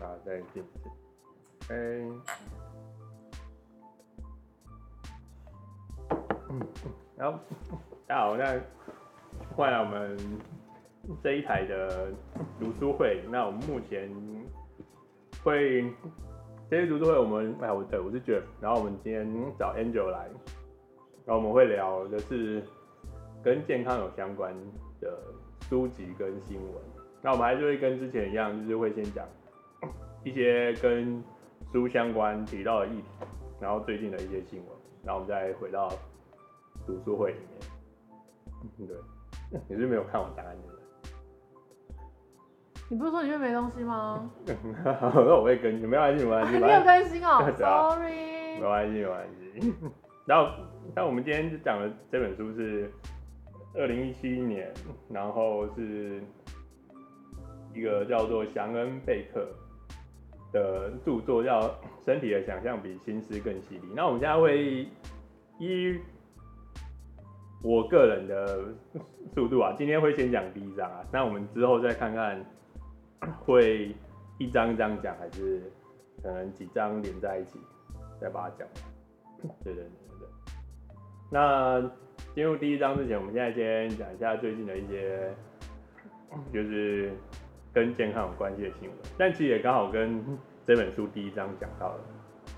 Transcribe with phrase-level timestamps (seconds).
[0.00, 0.88] 啊，再进一次。
[1.68, 1.74] 哎，
[6.50, 6.60] 嗯，
[7.16, 7.38] 然后
[8.06, 8.60] 大家好，那
[9.56, 10.16] 换来我们
[11.22, 12.12] 这一台的
[12.60, 13.22] 读书会。
[13.30, 14.08] 那我们目前
[15.42, 15.82] 会
[16.70, 19.26] 这些读书会，我们哎，我对我是 Jeff，然后我们今天
[19.58, 20.28] 找 Angel 来，
[21.26, 22.62] 然后我们会聊的是
[23.42, 24.54] 跟健康有相关
[25.00, 25.18] 的
[25.62, 26.74] 书籍跟新闻。
[27.22, 29.26] 那我们还是会跟之前一样，就是会先讲
[30.24, 31.22] 一些跟
[31.72, 33.04] 书相关提到的议题，
[33.60, 34.68] 然后最近的一些新闻，
[35.04, 35.88] 然后我们再回到
[36.86, 38.88] 读书会里面。
[38.88, 38.96] 对，
[39.68, 40.74] 你是没有看我答案的？
[42.88, 44.30] 你不是说你这边没东西吗？
[44.46, 46.52] 那 我会更新，没关系，没关系。
[46.56, 48.58] 你有更新哦，Sorry。
[48.58, 49.74] 没关系，没关系。
[50.26, 50.50] 然后，
[50.94, 52.90] 那我们今天就讲的这本书是
[53.74, 54.72] 二零一七年，
[55.10, 56.22] 然后是。
[57.76, 59.48] 一个叫做祥恩贝克
[60.54, 61.60] 的著作，叫
[62.04, 63.88] 《身体的想象比心思更细腻》。
[63.94, 64.86] 那我们现在会
[65.58, 65.98] 依
[67.60, 68.72] 我个人的
[69.34, 72.40] 速度啊，今天会先讲第一章啊，那我们之后再看看
[73.44, 73.92] 会
[74.38, 75.60] 一章一章讲，还是
[76.22, 77.58] 可能几章连在一起
[78.20, 78.68] 再把它讲。
[79.64, 79.82] 对对对
[80.20, 80.28] 对。
[81.30, 81.82] 那
[82.32, 85.34] 进入第一章之前，我们现在先讲一下最近的一些，
[86.52, 87.12] 就是。
[87.74, 90.24] 跟健康有关系的新闻，但其实也刚好跟
[90.64, 91.98] 这本书第一章讲到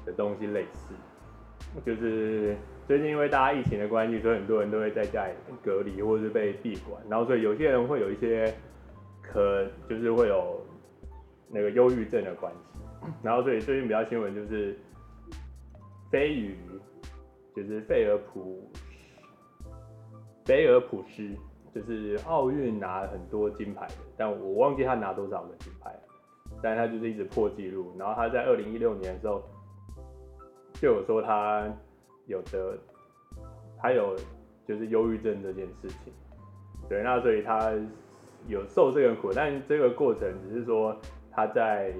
[0.05, 0.95] 的东西类似，
[1.86, 2.55] 就是
[2.86, 5.33] 最近因为大家疫情的关系，所以很多人都会在家里
[5.64, 8.55] 隔离或者是被闭馆，然后所以有些人会有一些
[9.22, 10.61] 可就是会有
[11.48, 14.78] 那个忧郁症的关系，然后所以最近比较新闻就是
[16.11, 16.55] 飞鱼，
[17.56, 18.70] 就是费尔普
[20.44, 21.34] 菲尔普斯。
[21.77, 25.94] 就是奥运拿很多金牌的，但我忘记他拿多少个金牌，
[26.62, 27.92] 但他就是一直破纪录。
[27.98, 29.42] 然后他在二零一六年的时候
[30.72, 31.70] 就有说他
[32.25, 32.78] 有得，
[33.76, 34.16] 他有
[34.66, 36.10] 就是忧郁症这件事情。
[36.88, 37.70] 对，那所以他
[38.48, 40.97] 有受这个苦，但这个过程只是说
[41.31, 41.93] 他在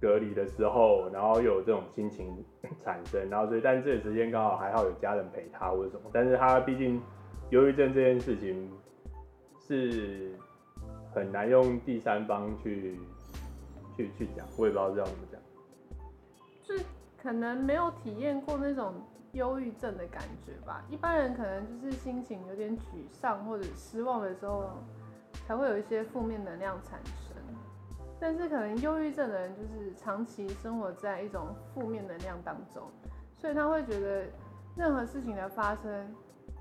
[0.00, 2.42] 隔离的时候，然后有这种心情
[2.82, 6.98] 产生，然后所以但这个时间刚好还好有家人陪他或者什么，但是他毕竟。
[7.54, 8.68] 忧郁症这件事情
[9.60, 10.32] 是
[11.14, 12.98] 很难用第三方去
[13.96, 15.40] 去去讲，我也不知道这样怎么讲。
[16.64, 16.84] 就
[17.16, 18.94] 可能没有体验过那种
[19.34, 20.84] 忧郁症的感觉吧。
[20.90, 24.68] 一般人可能就是心情有点沮丧或者失望的时候，
[25.46, 27.36] 才会有一些负面能量产生。
[28.18, 32.82] 但是可能忧郁症的人就是长期生活在一种负面能量当中，
[33.38, 34.26] 所以他会觉得
[34.74, 36.12] 任何事情的发生。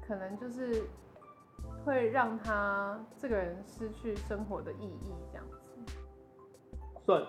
[0.07, 0.83] 可能就是
[1.85, 5.57] 会让他这个人失去生活的意义，这样子。
[7.05, 7.23] 算，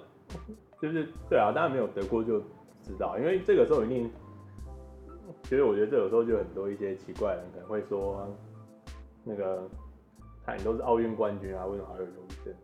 [0.80, 2.40] 就是对啊，当然没有得过就
[2.82, 4.10] 知道，因为这个时候一定，
[5.42, 8.26] 其实我觉得这有时候就很多一些奇怪的人可能会说，
[9.24, 9.68] 那个，
[10.44, 12.54] 看你都是奥运冠军啊，为什么还有忧郁症？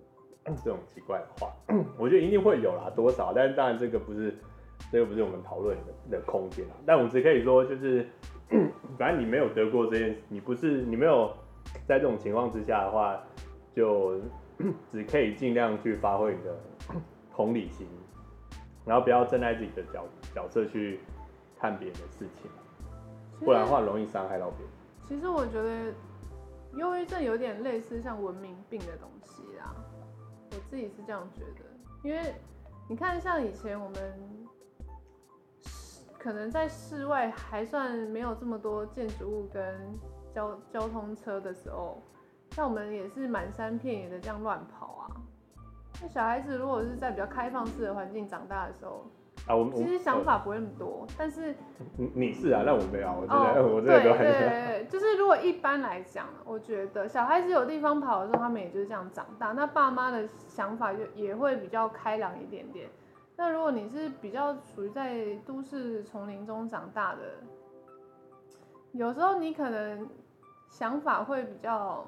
[0.64, 1.52] 这种奇怪的话，
[1.98, 4.36] 我觉得一定会有啦，多少，但是当然这个不是，
[4.90, 8.06] 这个不是我们讨论的的空间啊，但我只可以说就是。
[8.98, 11.32] 反正你没有得过这件，你不是你没有
[11.86, 13.18] 在这种情况之下的话，
[13.74, 14.20] 就
[14.90, 16.56] 只可以尽量去发挥你的
[17.32, 17.86] 同理心，
[18.84, 21.00] 然后不要站在自己的角角色去
[21.58, 22.50] 看别人的事情，
[23.38, 24.68] 不然的话容易伤害到别人。
[25.04, 25.94] 其实我觉得
[26.76, 29.74] 忧郁症有点类似像文明病的东西啦，
[30.50, 31.64] 我自己是这样觉得，
[32.02, 32.34] 因为
[32.88, 34.40] 你看像以前我们。
[36.22, 39.64] 可能在室外还算没有这么多建筑物跟
[40.30, 42.02] 交交通车的时候，
[42.50, 45.16] 像我们也是满山遍野的这样乱跑啊。
[46.02, 49.06] 那小孩子如果是在比较开放式的环境长大的时候，
[49.46, 51.06] 啊，我其实想法不会那么多。
[51.16, 51.54] 但是
[51.96, 59.52] 你你是啊，那我没有，我觉得、哦、 我这个对对对，就是如果一般来讲，我觉得小孩子有地方跑的时候，他们也就是这样长大。
[59.52, 62.90] 那爸妈的想法就也会比较开朗一点点。
[63.40, 67.20] 那如果你是比较属于在都市丛林中长大的，
[68.92, 70.06] 有时候你可能
[70.68, 72.04] 想法会比较，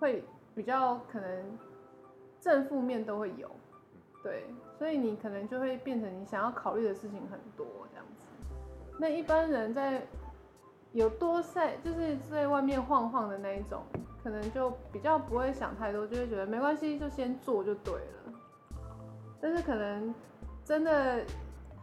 [0.00, 1.56] 会比较可能
[2.40, 3.48] 正负面都会有，
[4.20, 4.42] 对，
[4.76, 8.26] 所以你可能就会变成你想要考虑的事情很多这样子。
[8.98, 10.04] 那一般人在
[10.90, 13.84] 有多晒，就是在外面晃晃的那一种，
[14.24, 18.25] 可能就比较不会想太多，就会觉得没关系，就先做就对了。
[19.46, 20.12] 但是可能
[20.64, 21.24] 真的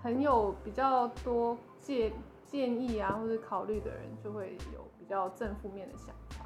[0.01, 2.11] 很有比较多建
[2.45, 6.45] 建议啊，或者考虑的人，就会有比较正负面的想法。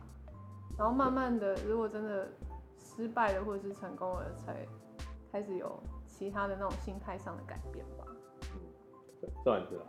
[0.78, 2.28] 然后慢慢的，如果真的
[2.78, 4.64] 失败了或者是成功了，才
[5.32, 8.06] 开始有其他的那种心态上的改变吧。
[8.54, 9.88] 嗯，算是啊，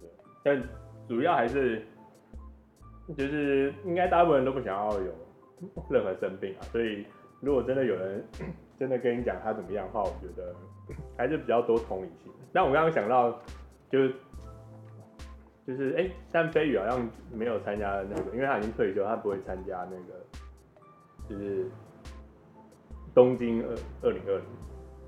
[0.00, 0.08] 对，
[0.42, 0.62] 但
[1.06, 1.84] 主要还是
[3.18, 5.12] 就是应该大部分人都不想要有
[5.90, 7.04] 任何生病啊，所以
[7.42, 8.24] 如果真的有人
[8.80, 10.52] 真的跟你讲他怎么样的话，我觉得
[11.16, 12.32] 还是比较多同理心。
[12.52, 13.38] 但我刚刚想到
[13.88, 14.12] 就是。
[15.66, 20.24] 就是哎、欸，但飞宇好像没有参加那个，因为他已经退休，他不会参加那个，
[21.28, 21.70] 就是
[23.14, 23.68] 东京二
[24.02, 24.44] 二零二零。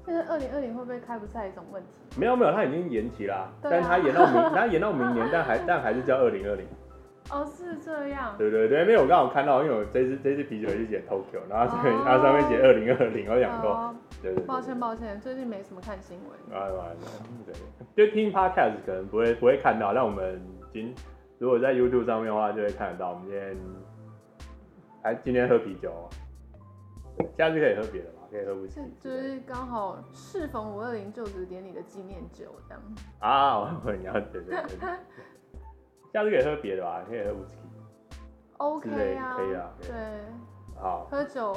[0.05, 1.89] 现在二零二零会不会开不赛一种问题？
[2.21, 6.65] 没有没有，他已经延期啦，啊、但他延到明， 他延到明年，但还但还是叫二零二零。
[7.31, 8.35] 哦，是这样。
[8.37, 14.45] 对对对，因为我刚好看到，因为我这支这支啤酒是写 Tokyo，然后上面它上面写二零二零，我想说，对对。
[14.45, 16.59] 抱歉抱歉，最近没什么看新闻。
[16.59, 16.93] 啊啊，
[17.47, 17.55] 对，
[18.07, 20.41] 就听 Podcast 可能不会不会看到，但我们
[20.73, 20.95] 今
[21.39, 23.11] 如果在 YouTube 上面的话，就会看得到。
[23.11, 23.57] 我们今天
[25.03, 25.93] 还今天喝啤酒，
[27.39, 28.23] 下次可以喝别的吧？
[28.31, 28.81] 可以喝不起。
[29.01, 32.83] 就是刚好适逢五二零就职典礼的纪念酒这样。
[33.19, 34.89] 啊，我问你要对对对。
[36.13, 37.57] 下次可以喝别的吧，可以喝 whisky。
[38.59, 39.91] OK 啊，可以啊，对。
[40.77, 41.07] 好。
[41.11, 41.57] 喝酒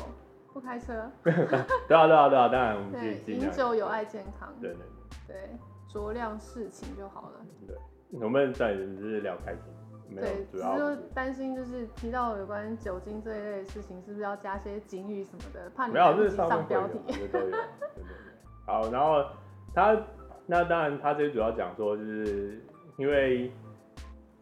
[0.53, 1.11] 不开车。
[1.23, 4.53] 对啊对啊对啊，当然我们对饮酒有爱健康。
[4.61, 4.79] 对对
[5.27, 5.35] 对。
[5.35, 5.49] 对，
[5.91, 7.45] 酌量事情就好了。
[7.67, 7.75] 对，
[8.21, 9.73] 我们暂时只是聊开心，
[10.09, 10.77] 没有主要。
[10.77, 15.69] 只是担心就是提到有关酒精这一类的事情，是不是要加些警语什么的？
[15.75, 16.99] 怕你自己上标题。
[17.07, 17.59] 对对对。
[18.65, 19.25] 好，然后
[19.73, 19.95] 他
[20.45, 22.63] 那当然他这主要讲说，就是
[22.97, 23.51] 因为。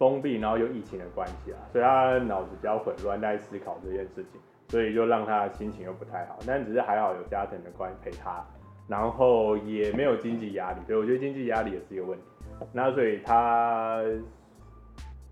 [0.04, 6.38] 封闭，然后有疫情的关系啊，所以他脑子比较混乱，在思考这件事情，所以就让他心情又不太好。
[6.46, 8.46] 但只是还好有家庭的关系陪他，
[8.90, 12.26] 然后也没有经济压力，所以我觉得经济压力也是一个问题。
[12.74, 14.04] 那所以他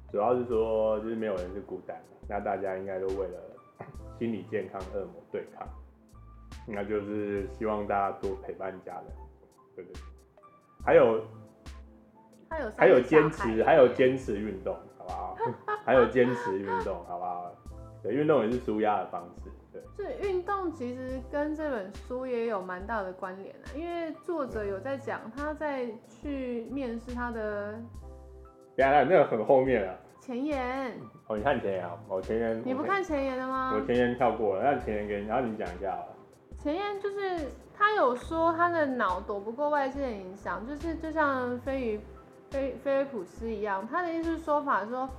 [0.09, 3.39] 主要是说，就是没有人是孤单的，那大家应该都为了
[4.17, 5.67] 心理健康恶魔对抗，
[6.65, 9.05] 那就是希望大家多陪伴家人，
[9.75, 10.01] 对不对？
[10.85, 11.21] 还有。
[12.77, 15.37] 还有坚持，还有坚持运动，好不好？
[15.85, 17.51] 还有坚持运动，好不好？
[18.03, 19.49] 对，运动也是舒压的方式。
[19.71, 27.73] 对，所以运动其实跟这本书也有蛮大的关联啊，因为作者有在讲他在去面试他的。
[28.75, 29.95] 等下，那个很后面啊。
[30.19, 30.91] 前言。
[31.27, 31.97] 哦，你看前言啊？
[32.09, 32.61] 哦，前言。
[32.65, 33.73] 你不看前言的吗？
[33.75, 36.03] 我前言跳过了，那前言给你，然后你讲一下啊。
[36.59, 41.99] 前言就是他有说他的脑躲不过外界的影响，就是就像飞鱼。
[42.51, 45.09] 菲菲尔普斯一样，他的意思是说法说，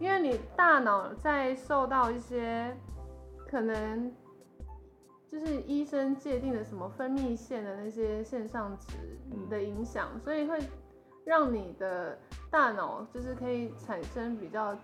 [0.00, 2.74] 因为你大脑在受到一些
[3.46, 4.10] 可能
[5.30, 8.96] 就是医生界定的什么分泌腺的那些线上值
[9.50, 10.58] 的影响，嗯、所以会
[11.24, 12.18] 让你的
[12.50, 14.74] 大脑就是可以产生比较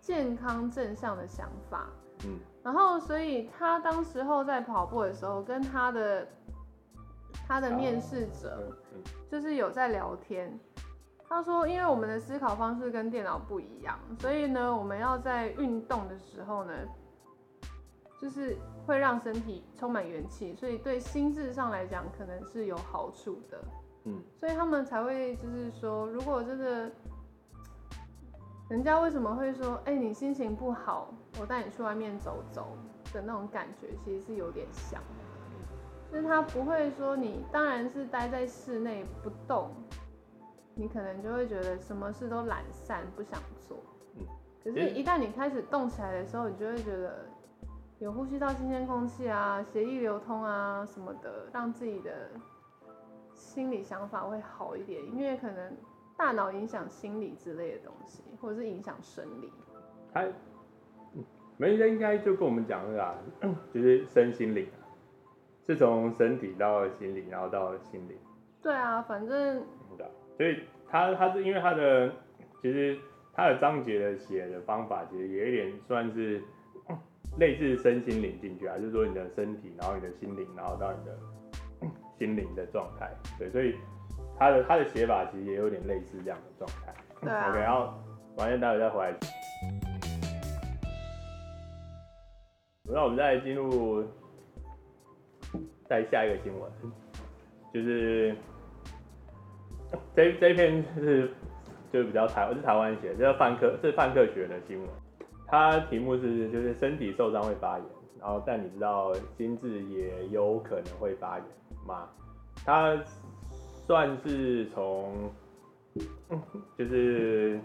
[0.00, 1.88] 健康正向的想法。
[2.24, 6.26] 嗯，然后所以他当时候在跑步的时候，跟他的
[7.46, 8.76] 他的面试者
[9.30, 10.58] 就是有在聊天。
[11.34, 16.74] 他说：“因为我们的思考方式跟电脑不一样，所以呢，我们要在运动的时候呢，
[18.20, 18.54] 就是
[18.86, 23.58] 会让身体充满元气，所以对心智上来讲可能是有好处的。
[24.04, 26.92] 嗯，所以他们才会就是说，如果真的，
[28.68, 32.76] 人家为什么会说，哎，你心情不好，我带你去外面走走
[33.10, 35.00] 的那种感觉，其实是有点像，
[36.12, 39.70] 就是他不会说你当然是待在室内不动。”
[40.74, 43.38] 你可能就会觉得什么事都懒散，不想
[43.68, 43.76] 做。
[44.16, 44.24] 嗯，
[44.64, 47.26] 可是，一旦你开始动起来的时候，你就会觉得
[47.98, 52.30] 有呼吸到新鲜空气啊，血液流通啊什么的，让自己的
[53.34, 55.04] 心理想法会好一点。
[55.14, 55.76] 因为可能
[56.16, 59.52] 大脑影响心理之类的东西，或者是影响生理。
[60.12, 60.24] 他，
[61.58, 63.14] 没人应该就跟我们讲的啊，
[63.72, 64.66] 就是身心灵，
[65.66, 68.16] 是从身体到心理，然后到心灵。
[68.62, 69.62] 对啊，反正。
[70.42, 70.58] 所以
[70.90, 72.10] 他他是因为他的
[72.60, 72.98] 其实
[73.32, 76.42] 他的章节的写的方法其实也有一点算是
[77.38, 81.16] 类似身心灵进去啊，就是说你的身体，然后你的心灵，然后到你的
[82.18, 83.08] 心灵的状态。
[83.38, 83.76] 对，所以
[84.36, 86.92] 他的他的写法其实也有点类似这样的状态。
[87.20, 87.48] 对啊。
[87.48, 87.94] OK，然后
[88.38, 89.14] 完了待会再回来。
[92.92, 94.04] 那我们再进入
[95.88, 96.68] 再下一个新闻，
[97.72, 98.34] 就是。
[100.14, 101.30] 这这一篇是
[101.92, 104.88] 就是比较台，是台湾写，叫泛科，是范克学的新闻。
[105.46, 107.86] 它题目是就是身体受伤会发炎，
[108.20, 111.46] 然后但你知道心智也有可能会发炎
[111.86, 112.08] 吗？
[112.64, 112.98] 它
[113.86, 115.30] 算是从
[116.78, 117.60] 就是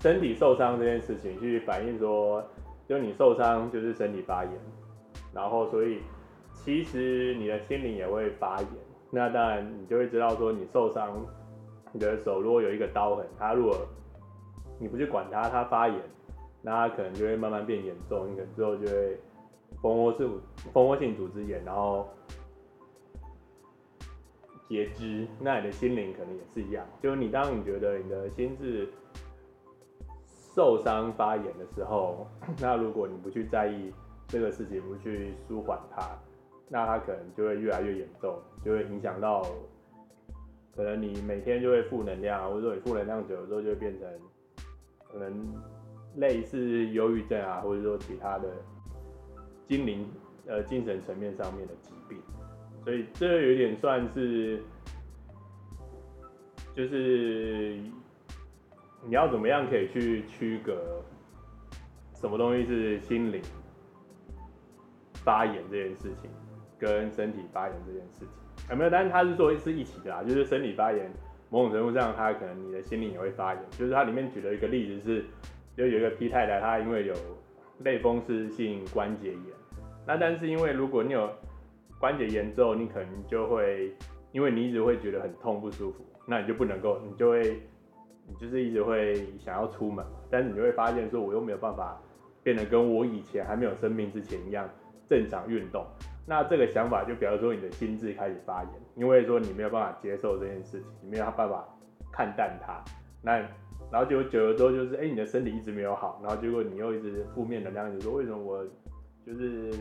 [0.00, 2.42] 身体受伤这件事情去反映说，
[2.88, 4.52] 就你受伤就是身体发炎，
[5.32, 6.00] 然后所以
[6.52, 8.89] 其实你的心灵也会发炎。
[9.10, 11.16] 那当然你就会知道说你受伤，
[11.92, 13.76] 你的手如果有一个刀痕，它如果
[14.78, 16.00] 你不去管它，它发炎，
[16.62, 19.18] 那它可能就会慢慢变严重，你可能之后就会
[19.82, 20.40] 蜂窝性
[20.72, 22.08] 蜂窝性组织炎，然后
[24.68, 25.26] 截肢。
[25.40, 28.88] 那你的心灵可能也是一样，就是你当你觉得你的心智
[30.54, 32.26] 受伤发炎的时候，
[32.60, 33.92] 那如果你不去在意
[34.28, 36.16] 这个事情，不去舒缓它，
[36.70, 39.42] 那它可能就会越来越严重，就会影响到
[40.74, 44.08] 可能你每天就会负能量，或者说你负能量久了之后就会变成
[45.12, 45.54] 可能
[46.16, 48.48] 类似忧郁症啊，或者说其他的
[49.66, 50.08] 精灵
[50.46, 52.18] 呃精神层面上面的疾病，
[52.84, 54.62] 所以这有点算是
[56.74, 57.78] 就是。
[59.02, 61.02] 你要怎么样可以去区隔
[62.16, 63.40] 什么东西是心灵
[65.24, 66.30] 发炎这件事情，
[66.80, 68.28] 跟身体发炎这件事情？
[68.70, 68.90] 有没有？
[68.90, 71.10] 但是他是说是一起的啊，就是身体发炎，
[71.50, 73.62] 某种程度上，他可能你的心灵也会发炎。
[73.72, 75.24] 就是他里面举了一个例子是，
[75.76, 77.14] 就有一个 P 太太，她因为有
[77.80, 79.42] 类风湿性关节炎，
[80.06, 81.30] 那但是因为如果你有
[81.98, 83.94] 关节炎之后，你可能就会
[84.32, 87.60] 因为你一直会觉得很痛不舒服，那你就不能够，你就会。
[88.32, 92.00] 你就是一直会想要出门，但是你就会发现说，我又没有办法
[92.44, 94.70] 变得跟我以前还没有生病之前一样
[95.08, 95.84] 正常运动。
[96.30, 101.68] 那这个想法就比方说你的心智开始发炎，因为说你没有办法接受这件事情，你没有办法
[102.12, 102.80] 看淡它。
[103.20, 103.38] 那
[103.90, 108.64] 然后就久了之后就是，哎、你的身体一直没有好，然后结果你又一直负面能量，你说为什么我
[109.26, 109.74] 就是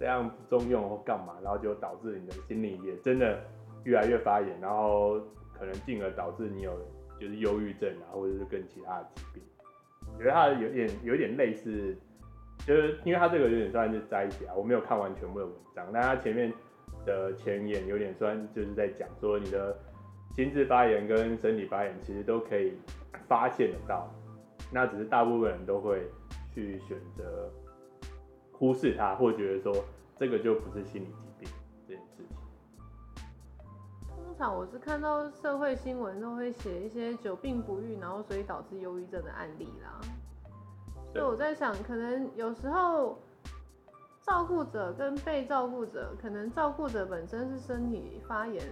[0.00, 3.38] 这样不中用或干嘛，然后就导致你的心理也真的
[3.84, 5.20] 越来越发炎，然后
[5.56, 6.72] 可能进而导致你有。
[7.18, 9.42] 就是忧郁症啊，或者是跟其他的疾病，
[10.18, 11.96] 觉得它有点有点类似，
[12.66, 16.52] 就是因为它这个有点算是在一起啊，我没有看完全部的文章，但它前面
[17.04, 19.78] 的前言有点算就是在讲说你的
[20.34, 22.76] 心智发炎跟身体发炎其实都可以
[23.28, 24.12] 发现得到，
[24.72, 26.10] 那只是大部分人都会
[26.52, 27.48] 去选择
[28.50, 29.72] 忽视它，或觉得说
[30.18, 31.48] 这个就不是心理疾病
[31.86, 32.36] 这件事情。
[34.08, 40.00] 通常我是看到社会新闻都会写一些久病不愈，然后所以导致忧郁症的案例啦。
[41.12, 43.18] 所以我在想，可能有时候
[44.22, 48.62] 照顾者跟被照顾者，可能照顾者本身是身体发炎，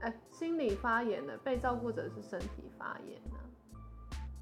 [0.00, 3.38] 哎，心理发炎的，被照顾者是身体发炎啊。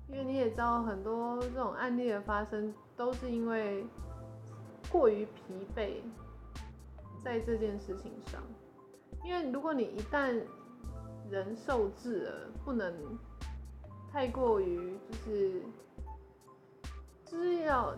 [0.09, 3.85] 因为你也知道，很多这种案例的发生，都是因为
[4.91, 6.01] 过于疲惫
[7.23, 8.41] 在这件事情上。
[9.25, 10.39] 因为如果你一旦
[11.31, 12.93] 人受制了，不能
[14.13, 15.63] 太过于就是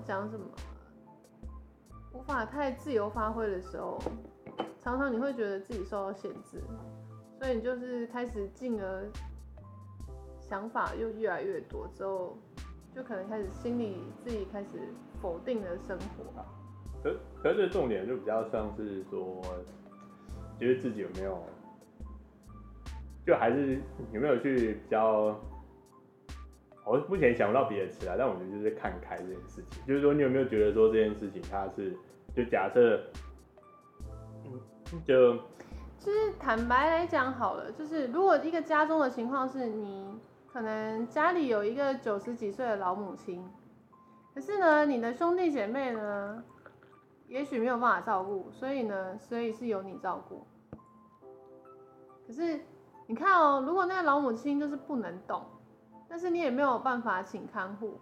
[0.05, 0.47] 讲什么，
[2.12, 3.99] 无法太自由发挥的时候，
[4.81, 6.62] 常常你会觉得自己受到限制，
[7.41, 9.11] 所以你就是开始进而
[10.41, 12.37] 想法又越来越多之后，
[12.95, 14.69] 就可能开始心里自己开始
[15.21, 16.45] 否定了生活。
[17.03, 19.43] 可可是重点就比较像是说。
[20.57, 21.37] 觉得自己有没有，
[23.26, 23.81] 就还是
[24.12, 25.37] 有没有去比较，
[26.85, 29.83] 我目前想不到别的词啊，但我觉得就是看开这件事情。
[29.87, 31.97] 就是说，你有没有觉得说这件事情它是，
[32.35, 33.03] 就假设，
[35.05, 35.35] 就，
[35.99, 40.19] 就是坦白来讲好了，就是如果一个家中的情况是你
[40.53, 43.45] 可能家里有一个九十几岁的老母亲，
[44.35, 46.45] 可是呢，你的兄弟姐妹呢？
[47.26, 50.47] 也许没有办法照顾，所以呢，所以是由你照顾。
[52.26, 52.61] 可是
[53.07, 55.43] 你看哦，如果那个老母亲就是不能动，
[56.14, 57.99] 但是你也没有办法请看护，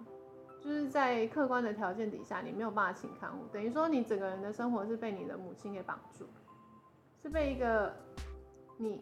[0.61, 6.27] 就是在客观的条件底下，你没有办法请看护，等于说你整个人的生活是被你的母亲给绑住，
[7.23, 7.91] 是被一个
[8.77, 9.01] 你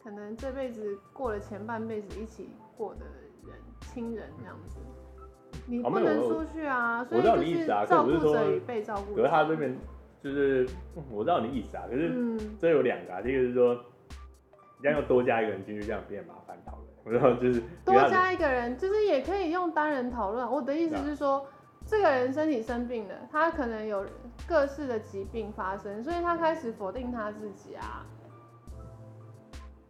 [0.00, 3.00] 可能这辈子过了前半辈子一起过的
[3.44, 4.78] 人亲人这样子。
[5.66, 9.22] 你不能出去啊，所以就是照顾者与被照顾者。
[9.22, 9.76] 可是他这边
[10.22, 10.68] 就是
[11.10, 13.74] 我知道你意思啊，可是这有两个啊，第一个是说，
[14.80, 17.04] 你要多加一个人进去，这样变麻烦讨论。
[17.04, 20.50] 我知道就是多加一个人，就是也可以用单人讨论。
[20.50, 21.46] 我的意思是说，
[21.84, 24.06] 这个人身体生病了，他可能有
[24.46, 28.06] 各式的疾病发生，所以他开始否定他自己啊，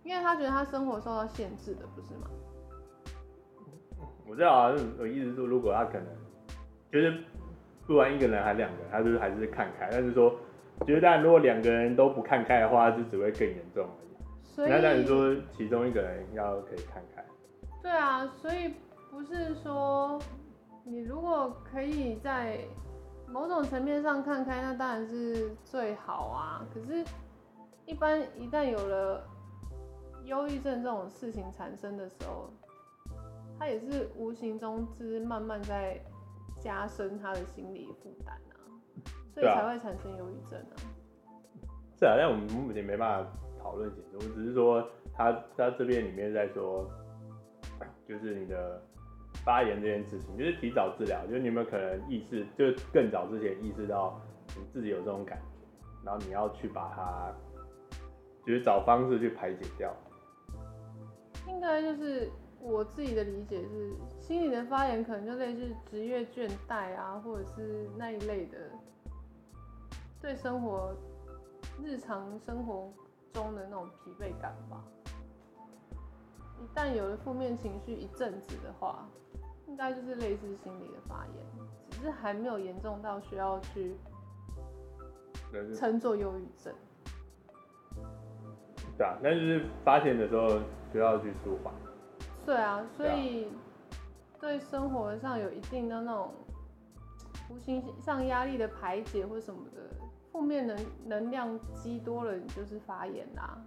[0.03, 2.31] 因为他觉得他生活受到限制的，不是吗？
[4.27, 6.07] 我知道啊，我意思是说，如果他可能
[6.91, 7.23] 就是
[7.87, 9.89] 不管一个人还是两个人，他就是还是看开。
[9.91, 10.35] 但是说，
[10.87, 13.87] 觉得但如果两个人都不看开的话，就只会更严重。
[14.55, 17.25] 所以，那但是说其中一个人要可以看开。
[17.83, 18.75] 对啊，所以
[19.11, 20.21] 不是说
[20.85, 22.61] 你如果可以在
[23.27, 26.67] 某种层面上看开，那当然是最好啊。
[26.75, 27.03] 可是
[27.87, 29.25] 一般一旦有了
[30.25, 32.51] 忧郁症这种事情产生的时候，
[33.59, 35.99] 他也是无形中之慢慢在
[36.61, 38.69] 加深他的心理负担啊，
[39.33, 40.77] 所以才会产生忧郁症啊。
[41.99, 43.31] 是啊，但我们目前没办法
[43.63, 46.91] 讨论解，我只是说他他这边里面在说，
[48.09, 48.83] 就是你的
[49.45, 54.21] 发炎这件事情，就是提早治疗，就是你有没有可能意识，就更早之前意识到
[54.57, 57.33] 你自己有这种感觉，然后你要去把它。
[58.45, 59.95] 就是找方式去排解掉，
[61.47, 62.29] 应该就是
[62.61, 68.59] 我自己的理解是，心理的发炎可能就类似职业倦怠啊，或者是那一类的，
[70.21, 70.93] 对生活
[71.85, 72.93] 日常生活
[73.33, 74.83] 中的那种疲惫感吧。
[76.61, 79.07] 一旦有了负面情绪一阵子的话，
[79.67, 83.97] 应该就是类似心理的发炎，只是还没有严重到需要去
[85.75, 86.73] 称作忧郁症。
[88.97, 90.61] 对啊，那就是发现的时候
[90.93, 91.75] 就要去舒缓。
[92.47, 93.49] 对啊，所以
[94.41, 96.33] 对生活上有一定的那种
[97.51, 99.81] 无形上压力的排解或什么的，
[100.33, 103.63] 负面能能量积多了，你就是发炎啦。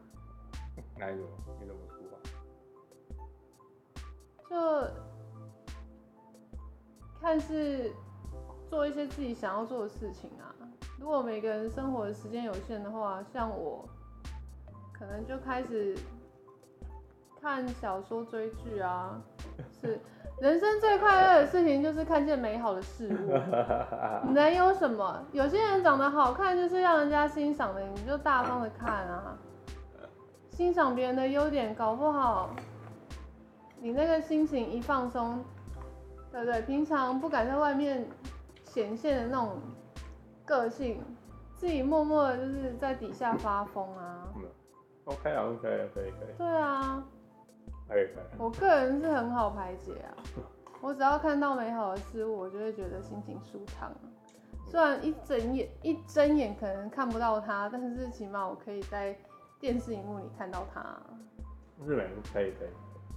[0.98, 1.26] 哪一种？
[1.62, 2.20] 你怎么舒缓？
[4.50, 4.90] 就
[7.22, 7.94] 看是
[8.68, 10.54] 做一些自己想要做的事情啊。
[11.00, 13.88] 如果每个人生活的时间有限的话，像我。
[14.98, 15.94] 可能就开始
[17.42, 19.22] 看小说、追剧啊，
[19.82, 20.00] 是
[20.40, 23.32] 人生最快乐的事情，就是看见美好的事物。
[24.34, 25.24] 能有什么？
[25.32, 29.38] 有些人长得好看，就是让人家欣赏的，你就大方的看啊，
[30.50, 32.50] 欣赏别人的优点，搞不好
[33.80, 35.44] 你那个心情一放松，
[36.32, 36.62] 对不对？
[36.64, 38.06] 平常不敢在外面
[38.64, 39.58] 显现的那种
[40.46, 41.02] 个性，
[41.54, 44.28] 自己默默的就是在底下发疯啊。
[45.06, 46.36] OK 啊，OK，可以，可以，可以。
[46.38, 47.04] 对啊，
[47.88, 48.24] 可以，可以。
[48.38, 50.14] 我个人是很好排解啊，
[50.82, 53.92] 我只要看到美好的事物，我就会觉得心情舒畅。
[54.68, 59.16] 虽然一睁眼一睁眼可能看不到它，但是起码我可以在
[59.60, 60.98] 电视荧幕里看到它。
[61.86, 62.70] 日本可以，可以。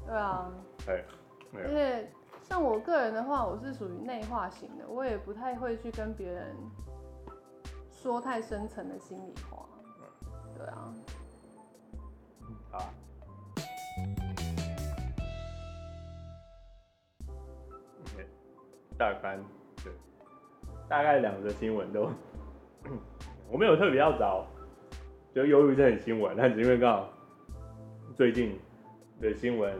[0.06, 0.52] 对啊。
[0.84, 1.02] 可以。
[1.54, 6.54] 而且像我个人的话，我是属于内化型的，我也不太会去跟别人
[7.90, 9.66] 说太深层的心里话。
[10.56, 10.94] 对啊。
[12.72, 12.76] 啊，
[18.98, 19.38] 大概
[19.84, 19.92] 对，
[20.88, 22.10] 大概两个新闻都，
[23.50, 24.44] 我没有特别要找，
[25.32, 27.08] 就忧郁症新闻，但是因为刚好
[28.16, 28.58] 最近
[29.20, 29.72] 的新闻，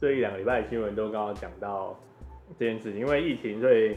[0.00, 1.94] 这一两个礼拜的新闻都刚好讲到
[2.58, 3.96] 这件事情，因为疫情所以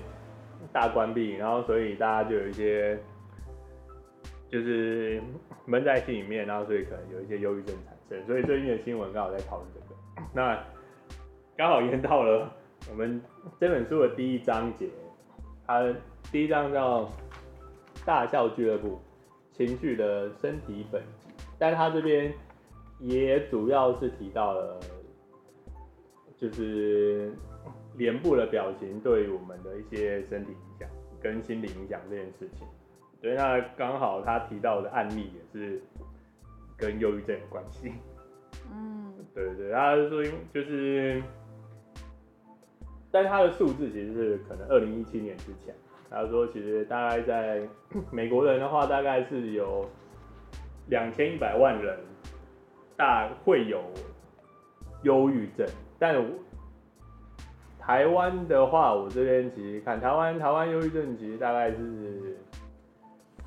[0.73, 2.99] 大关闭，然后所以大家就有一些
[4.49, 5.21] 就是
[5.65, 8.27] 闷在心里面，然后所以可能有一些忧郁症产生。
[8.27, 9.95] 所以最近的新闻刚好在讨论这个，
[10.33, 10.61] 那
[11.55, 12.51] 刚好延到了
[12.89, 13.21] 我们
[13.59, 14.89] 这本书的第一章节，
[15.65, 15.93] 它
[16.31, 17.09] 第一章叫
[18.05, 18.99] “大笑俱乐部：
[19.51, 22.33] 情绪的身体本质”，但它这边
[22.99, 24.79] 也主要是提到了，
[26.35, 27.31] 就是
[27.95, 30.89] 脸部的表情对于我们的一些身体影响
[31.21, 32.67] 跟心理影响这件事情。
[33.21, 35.81] 所以那刚好他提到的案例也是。
[36.81, 37.91] 跟忧郁症有关系，
[38.71, 40.23] 嗯，对对对，他说
[40.53, 41.21] 就是，
[43.11, 45.73] 但是他的数字其实是可能二零一七年之前，
[46.09, 47.61] 他说其实大概在
[48.11, 49.89] 美国人的话，大概是有
[50.87, 51.97] 两千一百万人
[52.95, 53.81] 大会有
[55.03, 55.67] 忧郁症，
[55.97, 56.23] 但
[57.79, 62.37] 台湾的话，我这边其实看台湾台湾忧郁症其实大概是。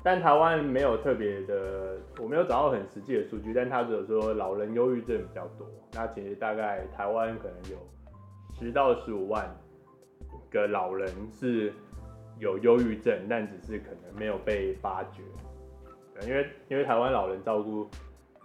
[0.05, 5.65] 但台湾没有特别的，我没有找到很实际的数据，但他只有说老人忧郁症比较多。
[5.93, 7.77] 那其实大概台湾可能有
[8.59, 9.49] 十到十五万
[10.49, 11.73] 个老人是
[12.39, 15.21] 有忧郁症，但只是可能没有被发觉。
[16.27, 17.85] 因为因为台湾老人照顾，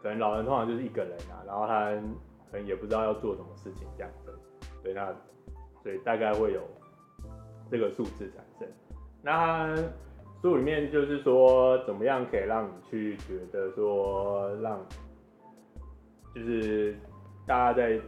[0.03, 1.91] 可能老人通常就是一个人啊，然后他
[2.51, 4.33] 可能也不知道要做什么事情这样子，
[4.83, 5.15] 所以那
[5.83, 6.63] 所以大概会有
[7.71, 8.69] 这个数字产生。
[9.23, 9.75] 那。
[10.41, 14.79] 书里面就是说，怎么样可以让你去觉得说，让
[16.33, 16.97] 就是
[17.45, 18.01] 大家在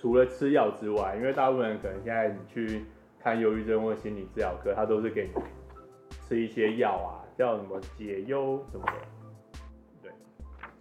[0.00, 2.84] 除了吃药之外，因为大部分人可能现在你去
[3.18, 5.42] 看忧郁症或心理治疗科，他都是给你
[6.26, 8.92] 吃一些药啊，叫什么解忧什么的。
[10.02, 10.10] 对，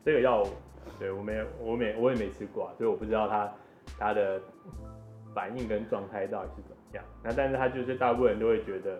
[0.05, 0.43] 这个药，
[0.97, 3.53] 对我没，我没我也没吃过啊，所以我不知道它
[3.97, 4.41] 它的
[5.33, 7.03] 反应跟状态到底是怎么样。
[7.21, 8.97] 那但是他就是大部分人都会觉得。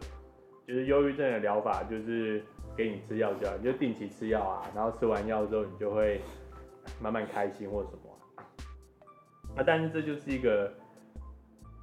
[0.68, 2.44] 就是忧郁症的疗法就是
[2.78, 6.22] 给你吃药就好，你就定期吃药啊，然后吃完药之后你就会
[7.02, 8.09] 慢慢开心或什么
[9.56, 9.64] 啊。
[9.66, 10.72] 但是这就是一个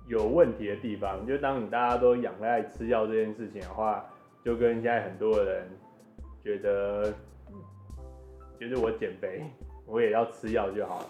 [0.09, 4.05] 有问题的地方，就当你大家都仰赖吃药这件事情的话，
[4.45, 5.69] 就跟现在很多人
[6.43, 7.13] 觉得，
[8.61, 9.43] 就是我减肥
[9.87, 11.07] 我也要吃药就好了，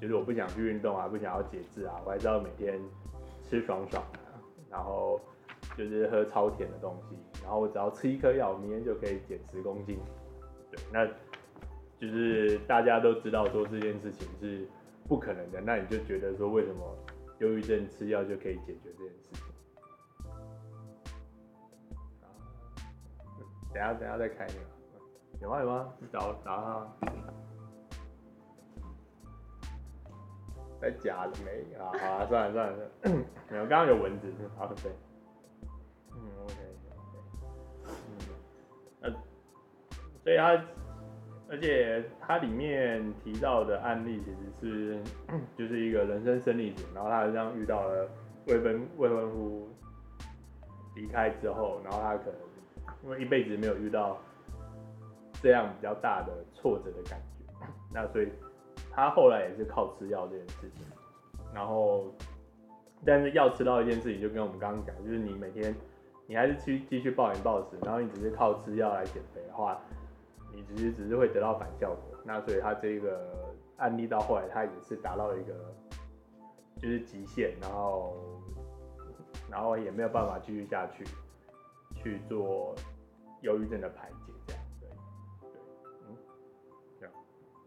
[0.00, 2.80] 就是我不想去运动啊，不想要节制啊，我还是要每天
[3.42, 4.18] 吃爽爽的，
[4.70, 5.20] 然后。
[5.76, 9.98] 就是喝超甜的东西，然后我只要吃一颗药，明天就可以减十公斤。
[10.70, 11.04] 对，那
[11.98, 14.66] 就是大家都知道说这件事情是
[15.08, 16.96] 不可能的，那你就觉得说为什么
[17.38, 19.42] 忧郁症吃药就可以解决这件事情？
[23.72, 24.60] 等下等下再开那个，
[25.42, 25.92] 有吗有吗？
[26.00, 26.86] 你找找他，
[30.80, 31.74] 在夹了没？
[31.74, 34.90] 啊好啊，算了算了算了， 没有，刚刚有蚊子，好对。
[36.12, 37.94] 嗯，OK OK，
[39.02, 39.14] 嗯，
[40.24, 40.56] 所以他，
[41.48, 45.02] 而且他里面提到的案例其实是，
[45.56, 48.08] 就是一个人生胜利组，然后他好像遇到了
[48.48, 49.68] 未婚未婚夫
[50.96, 52.40] 离开之后，然后他可能
[53.04, 54.18] 因为一辈子没有遇到
[55.40, 58.28] 这样比较大的挫折的感觉，那所以
[58.90, 60.84] 他后来也是靠吃药这件事情，
[61.54, 62.12] 然后，
[63.04, 65.74] 但是药吃到一件事情，就跟我们刚刚讲，就是你每天。
[66.28, 69.80] 你还是去继续暴饮暴食，然后你只是靠吃药来减肥的话，
[70.56, 72.18] 你只是只是会得到反效果。
[72.24, 75.52] 那所以他这个案例到后来，他也是达到一个
[76.76, 78.16] 就是极限，然后
[79.50, 81.04] 然后也没有办法继续下去
[81.94, 82.74] 去做
[83.42, 84.62] 忧郁症的排解，这样
[85.42, 85.60] 对对
[86.08, 86.16] 嗯，
[86.98, 87.14] 这样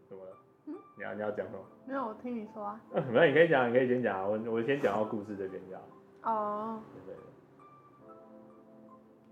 [0.08, 0.36] 怎么了？
[0.66, 1.60] 嗯，你要你要讲什么？
[1.86, 2.80] 没有，我听你说啊。
[3.08, 5.82] 没有，你可以讲，你可以先讲，我我先讲到故事这边这样。
[6.24, 6.82] 哦。
[7.06, 7.20] 对对。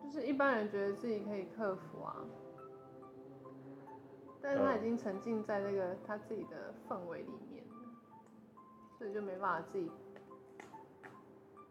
[0.04, 2.16] 就是一般人觉得自己可以克服啊，
[4.40, 7.64] 但是他已经沉浸在那个他自己的氛围里面，
[8.96, 9.90] 所以就没办法自己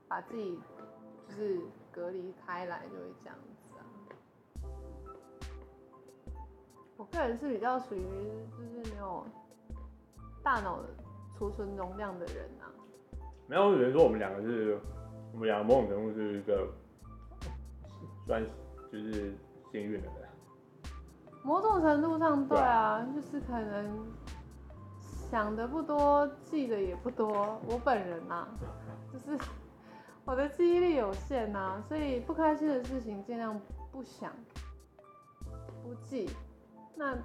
[0.08, 0.60] 把自己
[1.28, 1.60] 就是
[1.92, 3.82] 隔离开来，就会这样子啊。
[6.98, 8.02] 我个人是比较属于
[8.52, 9.26] 就是没有
[10.44, 10.84] 大脑
[11.38, 12.72] 储存容量的人啊。
[13.48, 14.80] 没有，有人说我们两个是，
[15.34, 16.68] 我们两个某种程度是一个。
[18.26, 18.44] 算
[18.92, 19.34] 就是
[19.72, 20.27] 幸运的人，
[21.44, 24.06] 某种程度上对啊，对就是可能
[25.32, 27.60] 想的不多，记得也不多。
[27.68, 28.48] 我本人啊，
[29.12, 29.38] 就是
[30.26, 33.60] 我的记忆力有限啊，所以不开心的事情尽量
[33.92, 34.32] 不想、
[35.84, 36.30] 不记。
[36.96, 37.18] 那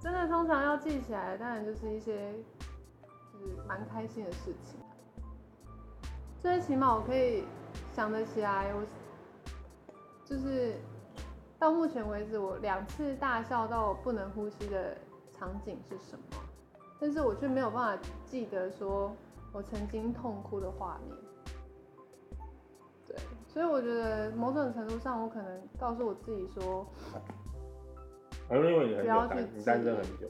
[0.00, 2.32] 真的通常要记起来，当然就是一些
[3.32, 4.78] 就是蛮开心的事情。
[6.40, 7.44] 最起码我可以
[7.94, 8.82] 想得起来，我。
[10.28, 10.74] 就是
[11.58, 14.96] 到目前为止，我两次大笑到不能呼吸的
[15.38, 16.24] 场景是什么？
[17.00, 19.14] 但是我却没有办法记得说
[19.52, 21.16] 我曾经痛哭的画面。
[23.06, 23.16] 对，
[23.46, 26.86] 所以我觉得某种程度上，我可能告诉我自己说，
[28.50, 30.28] 因为你很单，你单身很久，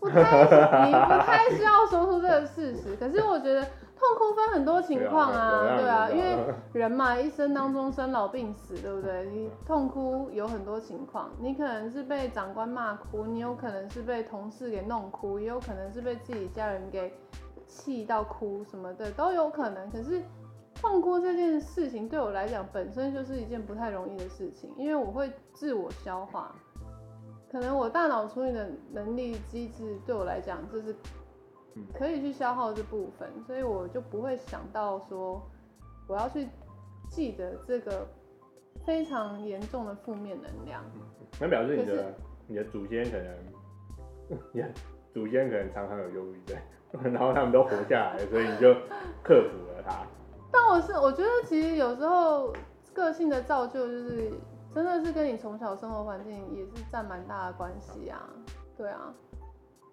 [0.00, 0.42] 不太，
[0.86, 2.96] 你不太需要说出这个事实。
[2.96, 3.64] 可是我觉得。
[4.00, 6.38] 痛哭分很多情况啊，对啊，因为
[6.72, 9.26] 人嘛，一生当中生老病死，对不对？
[9.26, 17.12] 你痛哭有很多情况，你可能是被长官骂哭，你有可能是被同事给弄哭，也有可能是被自己家人给
[17.66, 19.90] 气到哭什么的都有可能。
[19.90, 20.22] 可是
[20.80, 26.54] 痛哭这件事情对我来讲本身就是一件不太容易的事情，因为我会自我消化，
[27.50, 30.94] 可能我大脑处理的能力机制对我来讲就是。
[31.94, 35.40] 可以去消耗这部分，所以我就不会想到说
[36.08, 36.46] 我要去
[37.08, 38.06] 记得这个
[38.84, 40.84] 非常严重的负面能量。
[41.40, 42.14] 那表示你的是
[42.48, 44.68] 你的祖先可能，你的
[45.14, 46.58] 祖先可能常常有忧郁症，
[47.12, 48.74] 然后他们都活下来，所以你就
[49.22, 50.04] 克服了它。
[50.50, 52.52] 但我是我觉得其实有时候
[52.92, 54.32] 个性的造就，就是
[54.74, 58.28] 真的是跟你从小生活环境也是占蛮大的关系啊。
[58.76, 59.14] 对啊。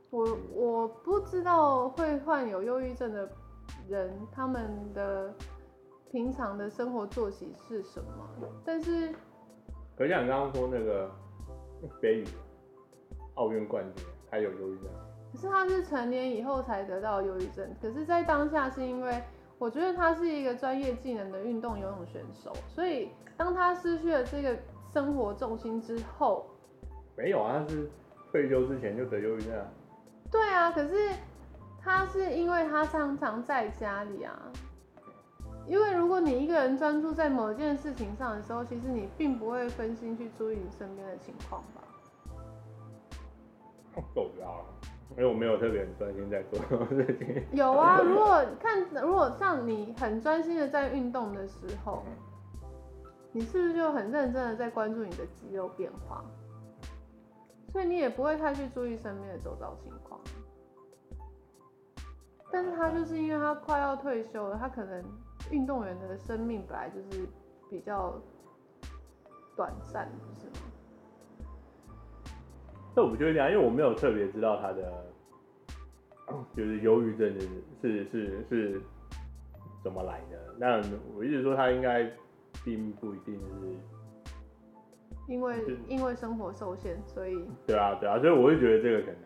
[0.09, 3.29] 我我不知道会患有忧郁症的
[3.89, 5.33] 人，他们的
[6.09, 8.47] 平常的生活作息是什么？
[8.63, 9.13] 但是，
[9.97, 11.11] 可是像你刚刚说那个
[12.01, 12.27] 北语
[13.35, 14.89] 奥运冠军，他有忧郁症。
[15.33, 19.21] 可是他是成年以后才得到忧郁症，可是，在当下是因为
[19.59, 24.57] 我觉得他是一个专业技能的运动游泳选手，所以当他失去了这个
[24.93, 26.45] 生活重心之后，
[27.15, 27.89] 没有啊，他是
[28.31, 29.65] 退休之前就得忧郁症啊。
[30.29, 31.11] 对啊，可是
[31.81, 34.51] 他是因为他常常在家里啊，
[35.67, 41.81] 因为如果你一个人专注在某件事情上的时候，其实你并不会分心去注意你身边的情况吧？
[44.13, 44.63] 够不了，
[45.11, 47.43] 因为我没有特别很专心在做事情。
[47.53, 52.03] 有啊，如果看，如果像你很专心的在运动的时候，
[53.31, 56.23] 你是不是就很认真的在关注你的肌肉变化？
[57.71, 60.19] 所以你也不会太去注意身边的周遭情况。
[62.51, 65.03] 但是他就是因为他快要退休了，他可能。
[65.49, 67.25] 运动员的生命本来就是
[67.69, 68.21] 比较
[69.55, 70.66] 短暂，不是吗？
[72.97, 75.05] 那我觉得这样，因为我没有特别知道他的
[76.55, 77.47] 就是忧郁症是
[77.79, 78.81] 是是是
[79.83, 80.55] 怎么来的。
[80.57, 80.81] 那
[81.15, 82.11] 我一直说他应该
[82.65, 83.41] 并不一定是
[85.27, 85.55] 因为
[85.87, 89.21] 因为生活受限，所以对啊对啊，所以我会觉得这个可能，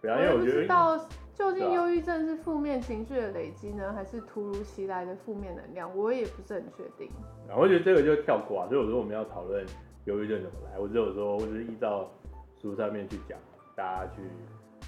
[0.00, 1.08] 不要因为我觉得。
[1.36, 5.94] 究竟忧郁症是负面情绪的累积呢，还是突如其来的负面能量？
[5.94, 7.10] 我也不是很确定。
[7.46, 9.62] 然后我觉得这个就跳过啊，所以我说我们要讨论
[10.06, 12.10] 忧郁症怎么来，我只有说我只是依照
[12.70, 13.38] 书上面去讲，
[13.74, 14.22] 大家去。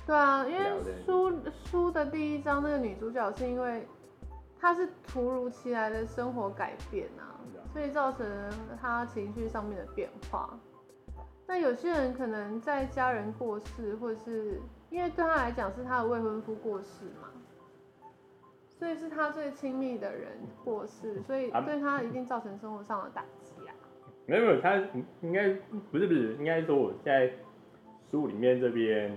[0.07, 0.65] 对啊，因为
[1.05, 1.33] 书
[1.65, 3.87] 书的第一章那个女主角是因为
[4.59, 7.39] 她是突如其来的生活改变啊，
[7.73, 8.27] 所以造成
[8.81, 10.59] 她情绪上面的变化。
[11.47, 14.61] 那有些人可能在家人过世，或者是。
[14.91, 17.29] 因为对她来讲是她的未婚夫过世嘛，
[18.79, 20.31] 所以是她最亲密的人
[20.65, 23.75] 过世，所以对她一定造成生活上的打击啊。
[24.25, 24.77] 没有没有，她
[25.21, 25.51] 应该
[25.91, 27.31] 不是不是，应该说我在
[28.11, 29.17] 书里面这边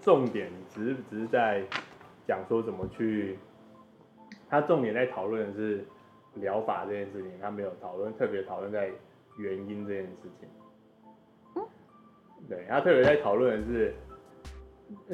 [0.00, 1.62] 重点只是只是在
[2.26, 3.38] 讲说怎么去，
[4.48, 5.84] 他重点在讨论的是
[6.34, 8.90] 疗法这件事情，他没有讨论特别讨论在
[9.38, 10.48] 原因这件事情。
[11.56, 11.62] 嗯，
[12.48, 13.94] 对，他特别在讨论的是。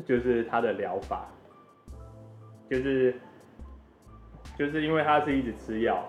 [0.05, 1.29] 就是他的疗法，
[2.69, 3.15] 就是
[4.59, 6.07] 就是因为他是一直吃药，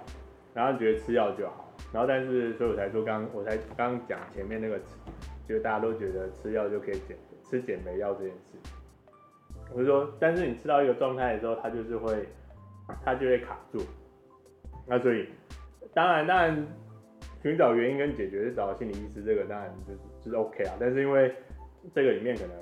[0.53, 4.81] 然后觉得吃药就好，然后但是所以我才说刚我才刚讲前面那个，
[5.51, 8.57] 就是大家都觉得吃药就可以减吃减肥药这件事，
[9.73, 12.29] 我就说，但是你吃到一个状态的时候，他就是会
[13.03, 13.79] 他就会卡住，
[14.87, 15.27] 那所以
[15.93, 16.65] 当然当然
[17.41, 21.35] 寻找原因跟解决是找心理医师，这个当然就是就是 OK 啊，但是因为
[21.93, 22.55] 这个里面可能。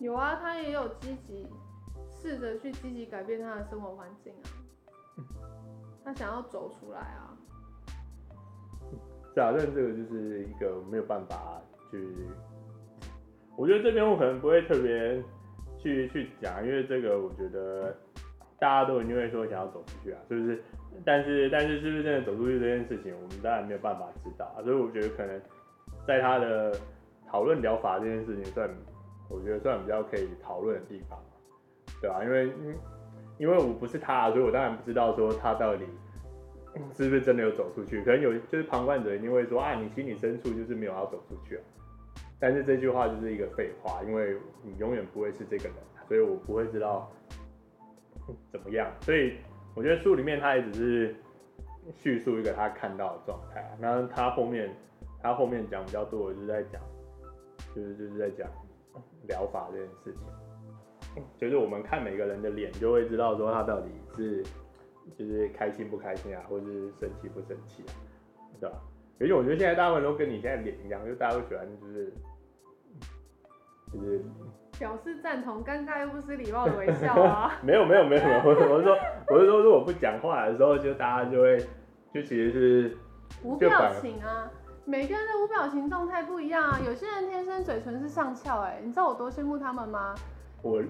[0.00, 1.46] 有啊，他也有积极
[2.10, 4.50] 试着去积极改变他的生活环境啊，
[6.04, 7.33] 他想要走出来啊。
[9.34, 12.08] 是啊，但这个就是一个没有办法去，
[13.56, 15.22] 我觉得这边我可能不会特别
[15.78, 17.94] 去去讲，因为这个我觉得
[18.58, 20.62] 大家都一定会说想要走出去啊，是不是？
[21.04, 25.40] 但是但是是不是真的走出去这件事情，我们当然没有办法知道啊，所以我觉得可能
[26.06, 26.72] 在他的
[27.28, 28.70] 讨论疗法这件事情算。
[29.30, 31.18] 我觉得算比较可以讨论的地方，
[31.98, 32.22] 对吧？
[32.22, 32.52] 因为，
[33.38, 35.82] 因为我不是他，所以我当然不知道说他到底
[36.92, 38.02] 是不是真的有走出去。
[38.02, 41.62] 可能有，就是旁观者一定会说啊，你心里深处就是没有要走出去啊。
[42.38, 45.74] 但是这句话就是一个废话，因为你永远不会是这个人，
[46.08, 47.10] 所以我不会知道
[48.50, 48.90] 怎么样。
[49.00, 49.34] 所以
[49.74, 51.16] 我觉得书里面他也只是
[51.92, 54.74] 叙述一个他看到的状态，那他后面
[55.22, 56.80] 他后面讲比较多的就是在讲，
[57.74, 58.48] 就是就是在讲。
[59.26, 64.44] 疗法这件事情，就是我们看每个人的脸，就会知道说他到底是
[65.18, 67.92] 就是开心不开心啊，或者是生气不生气啊，
[68.60, 68.76] 对吧？
[69.20, 72.12] 而且我觉得现在大部分都跟你现在脸一样，就大家都喜欢就是
[73.92, 74.24] 就是
[74.78, 77.52] 表示赞同，尴尬又不失礼貌的微笑啊。
[77.62, 78.72] 没有没有没有没有，我是说
[79.28, 81.58] 我是说，如果不讲话的时候，就大家就会
[82.12, 82.96] 就其实是
[83.44, 84.50] 无表情啊。
[84.84, 90.14] 每个人的无表情状态不一样啊，有些人天生嘴唇是上翘，哎，你知道我多羡慕他们吗？
[90.64, 90.82] 我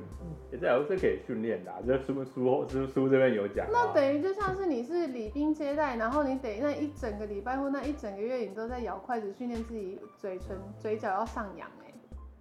[0.52, 3.66] 也在是可以训练的，这书书书书这边有讲。
[3.72, 11.92] 那等于就像是你是礼宾接待，然后你得那一整个礼拜或那一整个月，你都在咬筷子训练自己嘴唇嘴角要上扬，哎。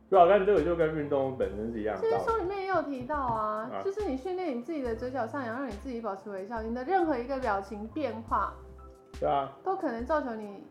[0.10, 2.02] 对啊，但这个就跟运动本身是一样的。
[2.02, 8.54] 其实书里面也有提到啊，啊就是你训练你自己的嘴角上扬，让你自己保持微笑，你的任何一个表情变化，
[9.20, 10.64] 对啊，都可能造成你。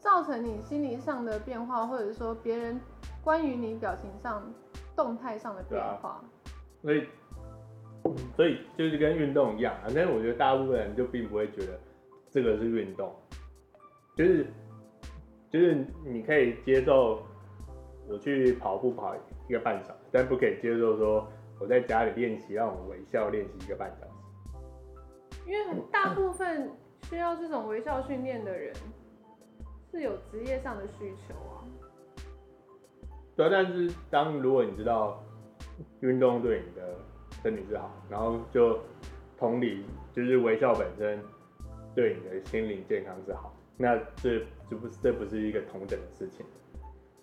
[0.00, 2.80] 造成你心理上的变化，或者说别人
[3.20, 4.40] 关于你表情上
[4.98, 6.20] 动态上的变化，
[6.82, 7.06] 所以
[8.34, 9.84] 所以就是跟运动一样啊。
[9.94, 11.78] 但是我觉得大部分人就并不会觉得
[12.32, 13.14] 这个是运动，
[14.16, 14.44] 就是
[15.52, 17.22] 就是你可以接受
[18.08, 19.14] 我去跑步跑
[19.48, 21.24] 一个半小时，但不可以接受说
[21.60, 24.58] 我在家里练习让我微笑练习一个半小时，
[25.46, 26.72] 因为很大部分
[27.04, 28.74] 需要这种微笑训练的人。
[29.90, 31.57] 是有职业上的需求啊，
[33.38, 35.22] 对啊，但是当如果你知道
[36.00, 36.96] 运动对你的
[37.40, 38.76] 身体是好，然后就
[39.38, 41.22] 同理，就是微笑本身
[41.94, 46.44] 对你的心灵健康是好，那这这不这不是一个同等的事情。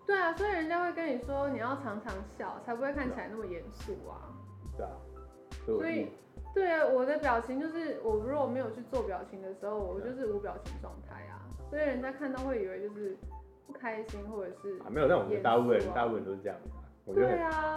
[0.08, 4.32] 对啊，所以人家会跟你说，你要常常笑，才不会看起来那么严肃啊。
[4.78, 4.92] 对啊。
[5.66, 6.08] 所以，
[6.54, 11.44] 对啊，我的表情就是，我如果没有去做表情的时候，我就是无表情状态啊。
[11.70, 13.18] 所以人家看到会以为就是
[13.68, 16.70] 不开心，或者是啊，没有，那我们大部分人大部分人都是这样子。
[17.06, 17.28] 我觉得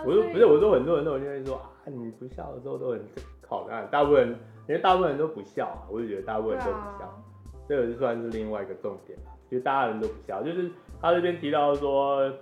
[0.06, 3.00] 我说不是，我说很多人都会说啊，你不笑的时候都很
[3.46, 3.88] 好看。
[3.90, 7.22] 大部分人，因为大部分人都不笑啊，我就觉得大部分人都不笑，啊、
[7.68, 9.24] 这个就算是另外一个重点了。
[9.48, 10.70] 其实大家人都不笑，就是
[11.00, 12.32] 他这边提到说。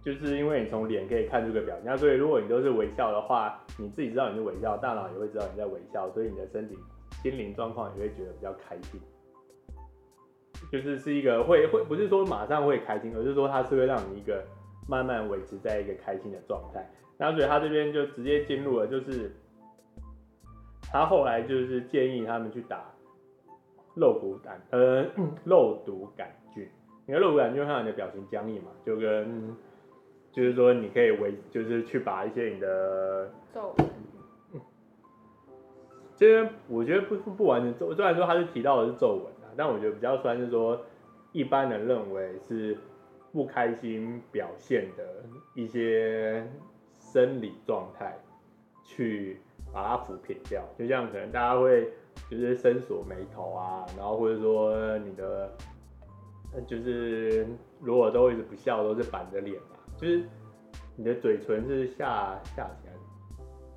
[0.00, 6.78] 就是因为你从脸可以看出个表情，那所以如果你都是微笑的话，你自己知道你是微笑，大脑也会知道你在微笑，所以你的身体
[7.20, 8.98] 心灵状况也会觉得比较开心。
[10.70, 14.44] 就是是一个会会不是说马上会开心，而是说它是会让你一个
[14.88, 16.88] 慢慢维持在一个开心的状态。
[17.16, 19.32] 那所以他这边就直接进入了，就是
[20.82, 22.84] 他后来就是建议他们去打
[23.94, 25.04] 肉毒杆呃
[25.44, 26.68] 肉毒杆菌，
[27.06, 29.56] 因为肉毒杆菌会让你的表情僵硬嘛，就跟
[30.30, 33.88] 就是说，你可以维，就是去把一些你的皱纹。
[36.14, 40.80] 这边我觉得不不完全皱，虽然说他是提到的是皱纹啊，但我觉得比较算是说，
[41.32, 42.78] 一般人认为是
[43.32, 46.46] 不开心表现的一些
[47.00, 48.16] 生理状态，
[48.84, 49.40] 去
[49.72, 50.64] 把它抚平掉。
[50.78, 51.92] 就像可能大家会
[52.30, 55.52] 就是深锁眉头啊，然后或者说你的，
[56.64, 57.44] 就是
[57.80, 59.76] 如果都一直不笑，都是板着脸嘛。
[59.96, 60.22] 就是
[60.94, 62.92] 你的嘴唇是下下起来，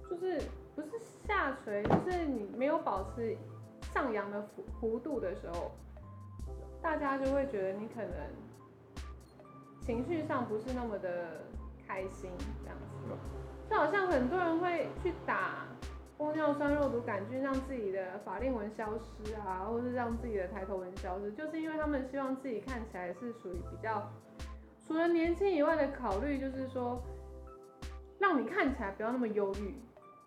[0.08, 0.40] 就是
[0.76, 0.90] 不是
[1.26, 3.36] 下垂，就是你没有保持
[3.94, 5.72] 上扬的弧弧度的时候，
[6.82, 8.12] 大家就会觉得你可能
[9.82, 11.44] 情绪上不是那么的
[11.88, 12.30] 开心
[12.64, 13.16] 这样子。
[13.70, 15.66] 就好像很多人会去打
[16.18, 24.08] 玻尿酸肉毒杆菌，让自己的法令纹消失啊，或是让自己的抬头纹消失，就是因为他们希望自己看起来是属于比较。
[24.86, 27.02] 除了年轻以外的考虑，就是说，
[28.20, 29.74] 让你看起来不要那么忧郁，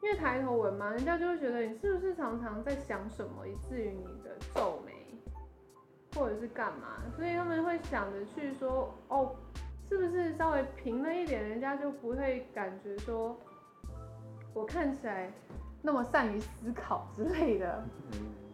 [0.04, 4.92] 因为抬头纹嘛，人家就会觉得你是不是常常在想什么，以至于你的皱眉，
[6.14, 9.34] 或者是干嘛，所以他们会想着去说，哦，
[9.88, 13.34] 是不是稍微平了一点，人家就不会感觉说
[14.52, 15.32] 我看起来
[15.80, 17.82] 那么善于思考之类的，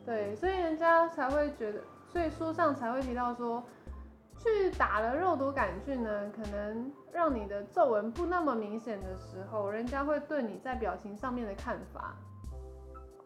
[0.06, 1.80] 对，所以人家才会觉得，
[2.12, 3.60] 所以书上才会提到说。
[4.42, 12.16] 去打了肉毒杆菌呢，可能让你的皱纹不那么明显的时候，人家会对你在表情上面的看法，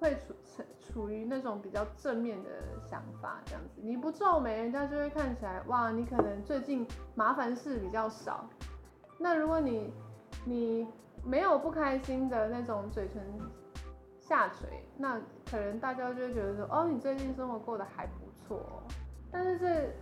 [0.00, 2.50] 会处处处于那种比较正面的
[2.90, 3.80] 想法，这样子。
[3.80, 8.44] 你不皱眉，人家就会看起来，哇，你可能最近麻烦事比较少。
[9.16, 9.94] 那如果你
[10.44, 10.84] 你
[11.24, 13.22] 没有不开心的那种嘴唇
[14.18, 18.82] 下垂，那可能大家就会觉得说，哦，你最近生活过得还不错。
[19.30, 19.94] 但是这。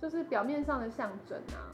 [0.00, 1.68] 就是表面上的象征啊，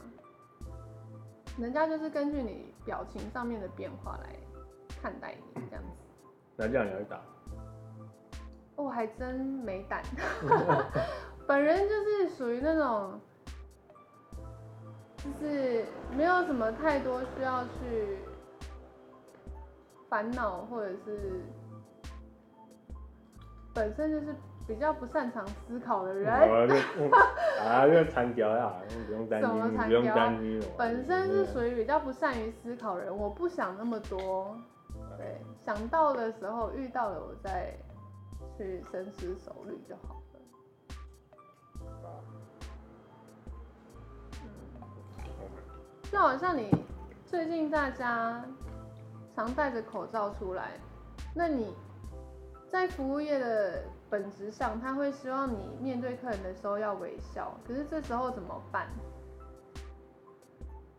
[1.57, 4.35] 人家就是根据你表情上面的变化来
[5.01, 5.89] 看待你这样子。
[6.57, 7.21] 那这样你会打？
[8.75, 10.03] 我还真没胆。
[11.47, 13.19] 本人就是属于那种，
[15.17, 15.85] 就是
[16.15, 18.17] 没有什么太多需要去
[20.09, 21.41] 烦恼，或者是
[23.73, 24.35] 本身就是。
[24.67, 26.29] 比较不擅长思考的人，
[27.63, 28.73] 啊，就残条呀，
[29.07, 30.61] 不用担心，不用担心。
[30.77, 34.53] 本身是属于比较不善于思考的人，我不想那么多，
[35.17, 37.73] 对，想到的时候遇到了，我再
[38.57, 40.21] 去深思熟虑就好了。
[46.11, 46.69] 就好像你
[47.25, 48.43] 最近大家
[49.33, 50.71] 常戴着口罩出来，
[51.33, 51.73] 那你
[52.69, 53.81] 在服务业的。
[54.09, 58.87] 本质上，他会希望你面对客人的时候要微笑，可是这时候怎么办？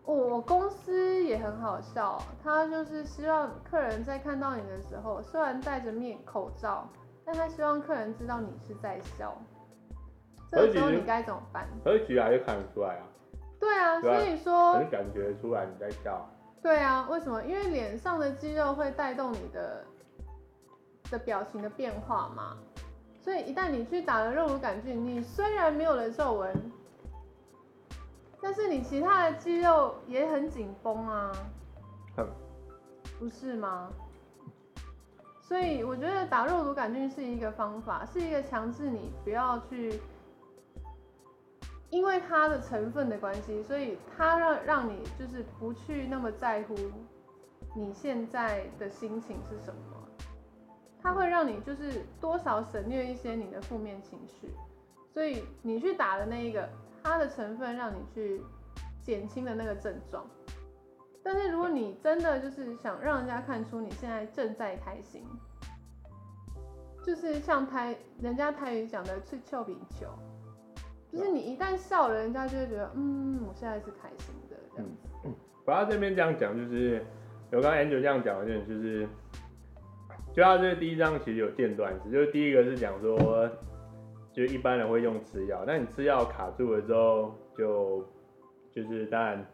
[0.05, 6.89] 我公司也很好笑，他就是希望客人在看到你的时候，虽然戴着面口罩，
[7.27, 9.37] 但他希望客人知道你是在笑。
[10.51, 11.69] 这个时候你该怎么办？
[11.85, 13.05] 可是举来就看得出来啊。
[13.61, 14.79] 对啊，所以说。
[14.79, 16.27] 能感觉出来你在笑。
[16.63, 17.43] 对啊，为什么？
[17.45, 19.85] 因为脸上的肌肉会带动你的
[21.11, 22.57] 的表情的变化嘛。
[23.29, 26.73] 所以一旦你去打了肉毒杆菌，你虽然没有了皱纹，
[28.41, 31.31] 但是你其他的肌肉也很紧绷啊，
[33.19, 33.91] 不是吗？
[35.43, 40.01] 所以我觉得打肉毒杆菌是一个方法，是一个强制你不要去，
[41.91, 46.75] 因为它的成分的关系，所以它让让你就是不去那么在乎
[47.77, 49.81] 你现在的心情是什么。
[51.03, 54.49] 它会让你就是多少省略一些你的负面情绪，
[55.13, 56.69] 所以你去打的那一个，
[57.03, 58.43] 它的成分让你去
[59.03, 60.27] 减轻的那个症状。
[61.23, 65.25] 但是如果你真的就是想让人家看出你现在正在开心，
[67.05, 70.07] 就是像台人家台语讲的“去俏比球”，
[71.13, 75.09] 就是你一旦笑了，人家就会觉得嗯，我现在是开心的这样子。
[75.25, 75.35] 嗯，
[75.65, 77.05] 我要这边这样讲，就是
[77.51, 79.09] 有刚刚 Angel 这样讲的，就是
[80.35, 83.49] 就他这第一章其实有间断词，就是第一个是讲说，
[84.33, 88.05] 就是一般人会用吃药，那你吃药卡住了之后，就
[88.73, 89.47] 就是当然。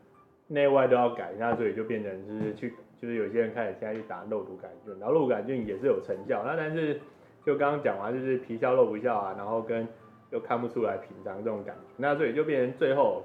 [0.47, 7.01] 内外都要改，那所以就变成是去，就是有些人开始现在去打肉毒杆菌，然后肉毒杆菌也是有成效，那但是
[7.47, 9.89] 就刚刚讲完就是皮笑肉不笑啊，然后跟
[10.31, 13.25] 又看不出来平常这种感觉，那所以就变成最后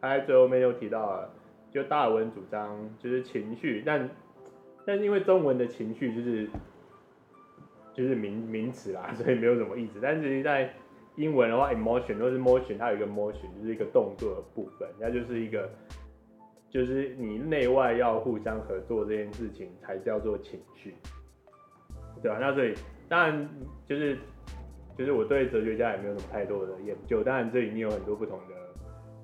[0.00, 1.30] 他在最后面又提到了，
[1.70, 4.08] 就达尔文主张就是情绪，但
[4.86, 6.48] 但是因为中文的情绪就是
[7.94, 10.70] 就是名名词啦， 所以没有什么意思，但是在
[11.16, 15.70] 英文的话，emotion 或是 motion，它有一个 motion 就是一个动作的部分，那就是一个。
[16.70, 20.92] 就是你内外要互相合作这件事情才叫做情绪，
[22.20, 22.38] 对吧？
[22.40, 22.74] 那所以
[23.08, 23.48] 当然
[23.86, 24.18] 就是
[24.98, 28.54] 就是我对哲学家也没有什么太多的研究，当然这里面有很多不同的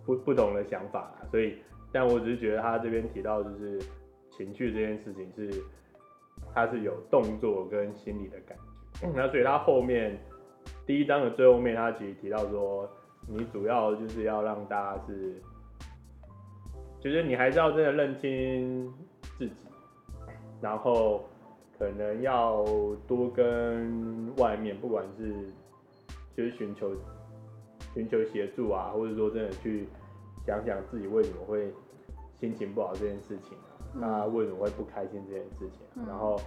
[0.06, 1.58] 不不同的想法，所以
[1.90, 3.80] 但我只是觉得他这边提到就是
[4.30, 5.60] 情绪这件事情是
[6.54, 8.56] 它是有动作跟心理的感
[8.94, 10.18] 觉，那所以他后面
[10.86, 12.88] 第一章的最后面他其实提到说
[13.28, 15.34] 你主要就是要让大家是。
[17.02, 18.92] 就是你还是要真的认清
[19.38, 19.54] 自己，
[20.60, 21.24] 然后
[21.78, 22.62] 可能要
[23.08, 25.32] 多跟外面，不管是
[26.36, 26.94] 就是寻求
[27.94, 29.88] 寻求协助啊，或者说真的去
[30.46, 31.72] 想想自己为什么会
[32.38, 36.40] 心情不好这件事情啊，那为什么会不开心这件事情啊，然后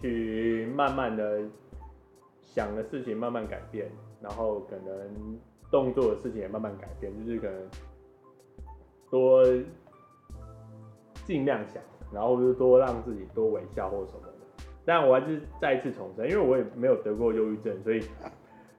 [0.00, 1.42] 去慢慢的
[2.42, 3.90] 想的事情慢慢改变，
[4.20, 5.38] 然后可能
[5.70, 7.68] 动作的事情也慢慢改变，就是可能。
[9.10, 9.42] 多
[11.24, 14.34] 尽量想，然后就多让自己多微笑或什么的。
[14.84, 18.02] 但我还是再一次重申，因为我也没有得过忧郁症，所以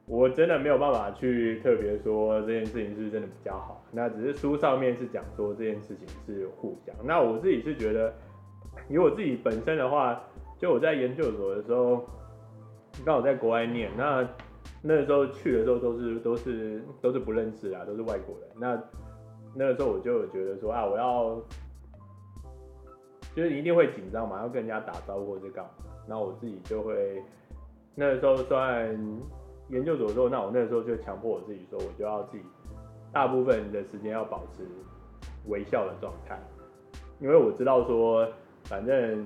[0.09, 3.79] 我真的没有办法去特别说这件事情是不是真的比较好。
[3.91, 6.95] 那只是书上面是讲说这件事情是互相。
[7.05, 8.11] 那我自己是觉得，
[8.89, 10.19] 以我自己本身的话，
[10.57, 12.03] 就我在研究所的时候，
[13.05, 14.27] 刚好在国外念，那
[14.81, 18.49] 那时候去的时候都是都是 都是不认识啊，都是外国人。
[18.59, 18.81] 那
[19.53, 21.39] 那个时候我就觉得说啊，我要
[23.35, 25.71] 就是一定会紧张嘛，要跟人家打招呼或者干嘛。
[26.07, 27.21] 那我自己就会
[27.93, 28.97] 那个时候算
[29.69, 32.43] 研究所的时候，那我那时候就强迫我自己说，我就要自己
[33.11, 34.63] 大部分的时间要保持
[35.47, 36.39] 微笑的状态，
[37.19, 38.27] 因为我知道说，
[38.65, 39.25] 反正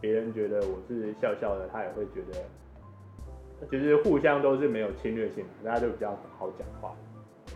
[0.00, 6.94] 别人觉得我是笑笑的，他也会觉得，就是互相都是没有侵略性的，大家就比较好讲话。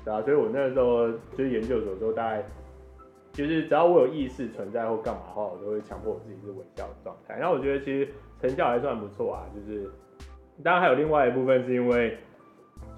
[0.05, 2.45] 对啊，所以我那时候就是研究所的时候，大概
[3.33, 7.37] 就是只要我有意识存在或干嘛的话，我都会强迫我自己是微笑的状态。
[7.37, 8.09] 然后我觉得其实
[8.41, 9.91] 成效还算不错啊，就是
[10.63, 12.17] 当然还有另外一部分是因为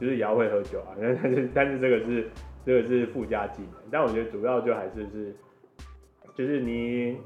[0.01, 2.31] 就是也要会喝酒啊，但是 但是这个是
[2.65, 3.75] 这个是附加技能。
[3.91, 5.35] 但我觉得主要就还是是
[6.35, 7.19] 就是你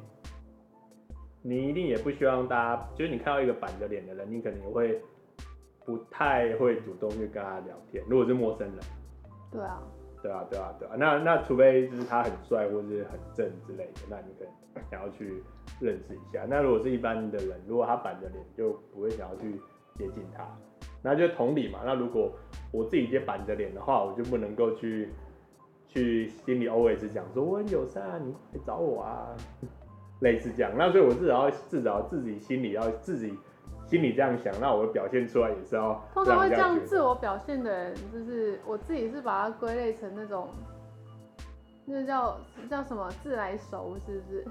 [1.43, 5.01] 你一定也不希望大家就是你看到一个板着脸的人，你可能也会
[5.85, 8.79] 不太会主动去跟他聊天，如果是陌生人。
[9.53, 9.83] 对啊，
[10.21, 10.95] 对啊，对啊，对啊。
[10.99, 15.43] 那那除非就是他很帅或是很正之类的，那你可能想要去
[15.81, 16.45] 认识一下。
[16.49, 19.53] 那如果是一般的人，如果他板着脸，就不会想要去
[19.97, 20.45] 接近他。
[21.05, 21.81] 那就同理嘛。
[21.85, 22.33] 那如果
[22.73, 25.11] 我自己接板着脸的话，我就不能够去
[25.87, 29.29] 去心里 always 讲说我很友善啊，你来找我啊，
[30.21, 30.73] 类似这样。
[30.77, 33.39] 那所以我至少要至少自己心里要自己。
[33.87, 36.03] 心里这样想，那我表现出来也是要。
[36.15, 40.49] 通常会这样自我表现的人，就是我自己是把它归类成那种，
[41.85, 42.41] 那叫
[42.71, 44.45] 叫什么自来熟，是不是？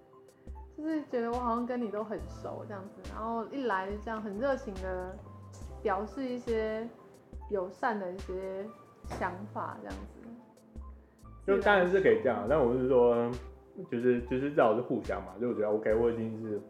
[0.78, 5.14] 就是觉得我好像跟你都很熟这样子，然后一来这样很热情的
[5.84, 6.88] 表示一些
[7.48, 8.66] 友善的一些
[9.04, 10.20] 想法这样子。
[11.46, 13.30] 就当然是可以这样，但我是说，
[13.88, 16.60] 就是就是至少是互相嘛，就我觉得 OK，我已经是。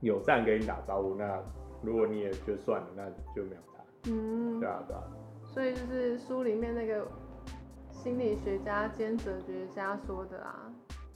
[0.00, 1.40] 友善跟你打招呼，那
[1.82, 3.78] 如果你也就算了，那就没有差。
[4.08, 5.02] 嗯，对啊，对啊。
[5.44, 7.06] 所以就是书里面那个
[7.92, 10.72] 心理学家兼哲学家说的啊，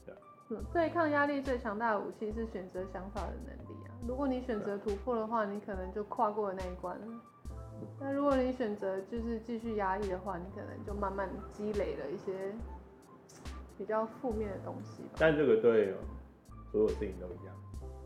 [0.06, 0.14] 对，
[0.50, 3.71] 嗯，对抗压力最强大的武器是选择想法的能力啊。
[4.06, 7.06] 如果你选择突破的话，你可能就跨过了那一关了。
[8.00, 12.52] 那如果你选择就是继续压抑的话，你可能就慢慢积累了一些
[13.78, 15.10] 比较负面的东西吧。
[15.18, 15.94] 但这个对
[16.70, 17.54] 所有事情都一样。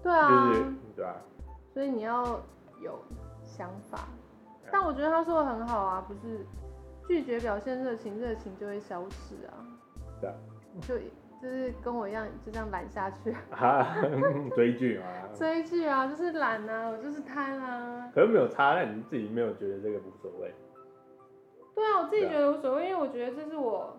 [0.02, 1.16] 对啊，就是对啊，
[1.72, 2.40] 所以你要
[2.82, 2.98] 有
[3.44, 4.08] 想法。
[4.70, 6.44] 但我觉得他说的很好啊，不是
[7.06, 9.54] 拒绝表现热情，热情就会消失啊。
[10.20, 10.36] 对啊。
[10.82, 10.94] 就
[11.42, 13.34] 就是跟我一样，就这样懒下去。
[13.50, 13.96] 啊，
[14.54, 15.28] 追剧啊。
[15.34, 18.10] 追剧啊，就是懒啊，我就是贪啊。
[18.14, 20.54] 可是没有差，那你自己没有觉得这个无所谓？
[21.74, 23.96] 对啊，我自己觉得无所谓，因为我觉得这是我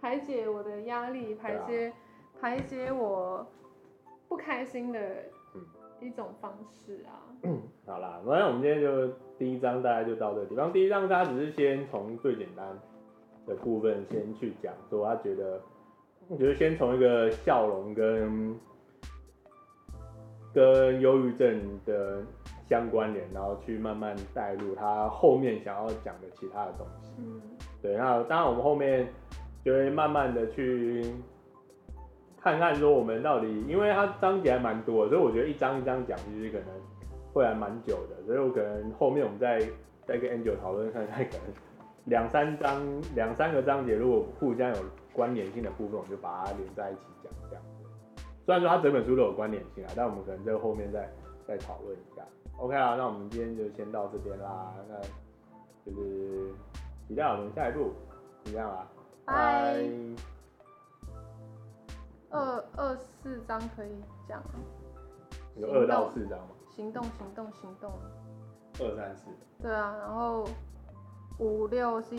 [0.00, 1.94] 排解我的压力，排解、啊、
[2.40, 3.46] 排解我
[4.28, 5.00] 不开心的
[6.00, 7.24] 一种方式啊。
[7.86, 10.70] 好啦，那我们今天就第一章大概就到这个地方。
[10.70, 12.66] 第一章他只是先从最简单
[13.46, 15.60] 的部分先去讲，说他觉得，
[16.32, 18.56] 我觉得先从一个笑容跟
[20.54, 22.22] 跟忧郁症的
[22.68, 27.12] 相关联，然后去慢慢带入他后面想要讲的其他的东西。
[27.18, 27.42] 嗯，
[27.82, 29.06] 对，那当然我们后面
[29.62, 31.04] 就会慢慢的去
[32.40, 36.68] 看看说我们到底，因为他章节还蛮多的，所以我觉得一章一章讲其实可能。
[37.34, 39.58] 会还蛮久的，所以我可能后面我们再
[40.06, 41.46] 再跟 Angel 讨论看看，可能
[42.04, 42.82] 两三章
[43.14, 44.76] 两三个章节，如果互相有
[45.12, 48.24] 关联性的部分，我们就把它连在一起讲这样子。
[48.44, 51.08] 虽然说它整本书都有关联性啊，但我们可能在后面再
[51.46, 52.22] 再讨论一下。
[52.58, 55.00] OK 啊，那我们今天就先到这边啦，那
[55.84, 56.52] 就是
[57.06, 57.92] 期待我们下一步，
[58.44, 58.86] 怎么样啊？
[59.24, 59.84] 拜。
[62.30, 63.90] 二二四章可以
[64.26, 64.54] 讲吗？
[65.56, 66.48] 有二到四章吗？
[66.74, 67.92] 行动，行动，行动。
[68.80, 69.24] 二三四。
[69.60, 70.48] 对啊，然后
[71.38, 72.18] 五六七。